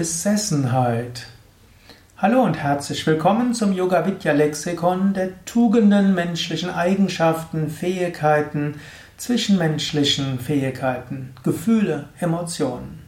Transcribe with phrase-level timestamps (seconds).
[0.00, 1.26] Besessenheit.
[2.16, 8.76] Hallo und herzlich willkommen zum Yoga Vidya Lexikon der Tugenden, menschlichen Eigenschaften, Fähigkeiten,
[9.18, 13.00] zwischenmenschlichen Fähigkeiten, Gefühle, Emotionen.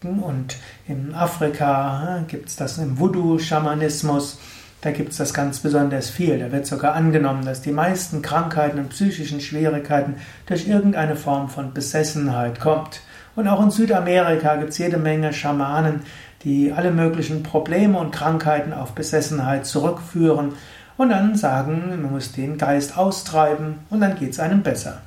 [0.02, 0.56] Und
[0.88, 4.38] in Afrika gibt es das im Voodoo-Schamanismus.
[4.80, 6.38] Da gibt es das ganz besonders viel.
[6.40, 11.72] Da wird sogar angenommen, dass die meisten Krankheiten und psychischen Schwierigkeiten durch irgendeine Form von
[11.72, 13.00] Besessenheit kommt.
[13.36, 16.02] Und auch in Südamerika gibt es jede Menge Schamanen,
[16.44, 20.52] die alle möglichen Probleme und Krankheiten auf Besessenheit zurückführen
[20.96, 25.00] und dann sagen, man muss den Geist austreiben und dann geht es einem besser.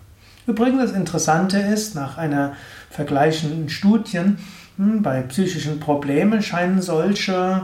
[0.48, 2.54] Übrigens, das Interessante ist, nach einer
[2.90, 4.22] vergleichenden Studie
[4.78, 7.64] hm, bei psychischen Problemen scheinen solche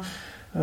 [0.54, 0.60] äh,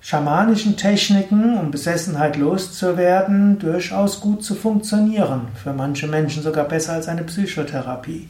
[0.00, 5.48] schamanischen Techniken, um Besessenheit loszuwerden, durchaus gut zu funktionieren.
[5.62, 8.28] Für manche Menschen sogar besser als eine Psychotherapie.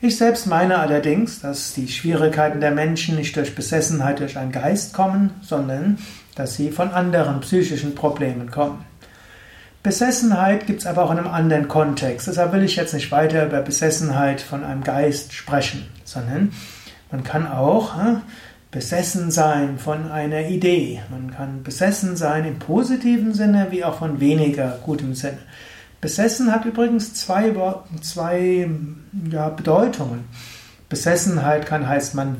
[0.00, 4.94] Ich selbst meine allerdings, dass die Schwierigkeiten der Menschen nicht durch Besessenheit durch einen Geist
[4.94, 5.98] kommen, sondern
[6.36, 8.84] dass sie von anderen psychischen Problemen kommen.
[9.82, 12.28] Besessenheit gibt es aber auch in einem anderen Kontext.
[12.28, 16.52] Deshalb will ich jetzt nicht weiter über Besessenheit von einem Geist sprechen, sondern
[17.10, 17.94] man kann auch
[18.70, 21.02] besessen sein von einer Idee.
[21.10, 25.38] Man kann besessen sein im positiven Sinne wie auch von weniger gutem Sinne.
[26.00, 27.52] Besessen hat übrigens zwei,
[28.00, 28.70] zwei
[29.30, 30.24] ja, Bedeutungen.
[30.88, 32.36] Besessenheit kann heißt, man,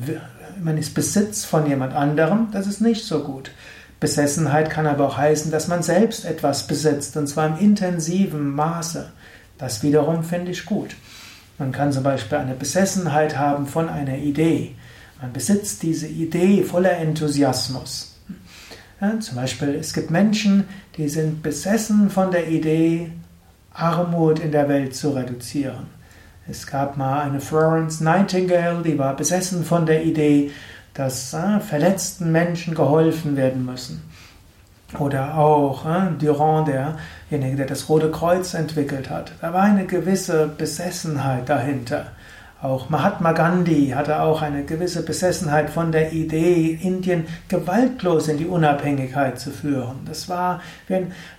[0.61, 3.51] man ist Besitz von jemand anderem, das ist nicht so gut.
[3.99, 9.11] Besessenheit kann aber auch heißen, dass man selbst etwas besitzt, und zwar im intensiven Maße.
[9.57, 10.95] Das wiederum finde ich gut.
[11.57, 14.73] Man kann zum Beispiel eine Besessenheit haben von einer Idee.
[15.21, 18.15] Man besitzt diese Idee voller Enthusiasmus.
[19.01, 20.65] Ja, zum Beispiel, es gibt Menschen,
[20.95, 23.11] die sind besessen von der Idee,
[23.79, 25.87] Armut in der Welt zu reduzieren.
[26.49, 30.51] Es gab mal eine Florence Nightingale, die war besessen von der Idee,
[30.93, 34.01] dass äh, verletzten Menschen geholfen werden müssen.
[34.97, 39.31] Oder auch äh, Durand, derjenige, der das Rote Kreuz entwickelt hat.
[39.41, 42.07] Da war eine gewisse Besessenheit dahinter.
[42.61, 48.47] Auch Mahatma Gandhi hatte auch eine gewisse Besessenheit von der Idee, Indien gewaltlos in die
[48.47, 50.01] Unabhängigkeit zu führen.
[50.05, 50.59] Das war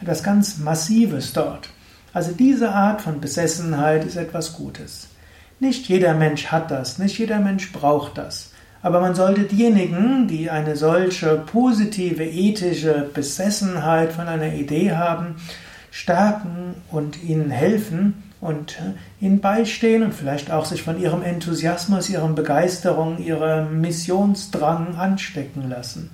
[0.01, 1.69] etwas ganz Massives dort.
[2.13, 5.09] Also diese Art von Besessenheit ist etwas Gutes.
[5.61, 8.53] Nicht jeder Mensch hat das, nicht jeder Mensch braucht das.
[8.83, 15.37] Aber man sollte diejenigen, die eine solche positive ethische Besessenheit von einer Idee haben,
[15.91, 18.79] stärken und ihnen helfen und
[19.21, 26.11] ihnen beistehen und vielleicht auch sich von ihrem Enthusiasmus, ihrem Begeisterung, ihrem Missionsdrang anstecken lassen.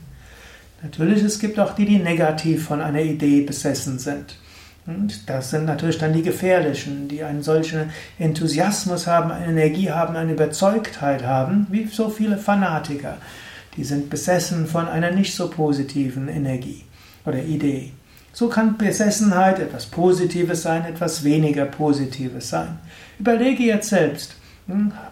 [0.83, 4.37] Natürlich, es gibt auch die, die negativ von einer Idee besessen sind.
[4.87, 10.15] Und das sind natürlich dann die Gefährlichen, die einen solchen Enthusiasmus haben, eine Energie haben,
[10.15, 13.17] eine Überzeugtheit haben, wie so viele Fanatiker.
[13.77, 16.85] Die sind besessen von einer nicht so positiven Energie
[17.25, 17.93] oder Idee.
[18.33, 22.79] So kann Besessenheit etwas Positives sein, etwas weniger Positives sein.
[23.19, 24.37] Überlege jetzt selbst,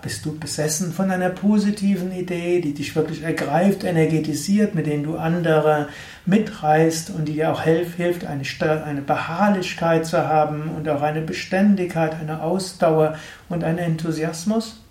[0.03, 5.17] bist du besessen von einer positiven Idee, die dich wirklich ergreift, energetisiert, mit denen du
[5.17, 5.89] andere
[6.27, 12.43] mitreißt und die dir auch hilft, eine, Beharrlichkeit zu haben und auch eine Beständigkeit, eine
[12.43, 13.17] Ausdauer
[13.49, 14.83] und einen Enthusiasmus?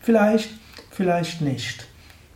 [0.00, 0.50] Vielleicht,
[0.92, 1.86] vielleicht nicht.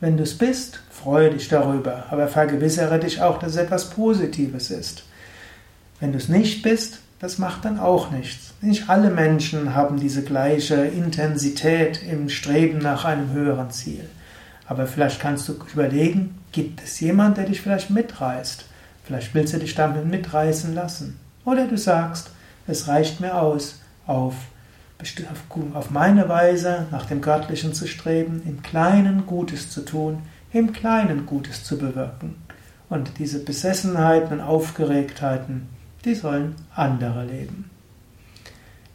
[0.00, 4.70] Wenn du es bist, freue dich darüber, aber vergewissere dich auch, dass es etwas Positives
[4.70, 5.04] ist.
[6.00, 8.52] Wenn du es nicht bist, das macht dann auch nichts.
[8.60, 14.06] Nicht alle Menschen haben diese gleiche Intensität im Streben nach einem höheren Ziel.
[14.66, 18.66] Aber vielleicht kannst du überlegen, gibt es jemand, der dich vielleicht mitreißt?
[19.04, 21.18] Vielleicht willst du dich damit mitreißen lassen.
[21.46, 22.30] Oder du sagst,
[22.66, 24.34] es reicht mir aus, auf,
[25.72, 30.18] auf meine Weise nach dem Göttlichen zu streben, im Kleinen Gutes zu tun,
[30.52, 32.34] im Kleinen Gutes zu bewirken.
[32.90, 35.68] Und diese Besessenheiten und Aufgeregtheiten
[36.04, 37.70] die sollen andere leben.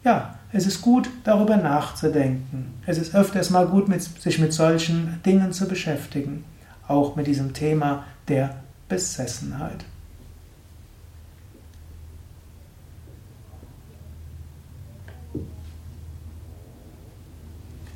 [0.04, 2.74] Ja, es ist gut, darüber nachzudenken.
[2.86, 6.44] Es ist öfters mal gut, mit, sich mit solchen Dingen zu beschäftigen.
[6.88, 8.56] Auch mit diesem Thema der
[8.88, 9.84] Besessenheit.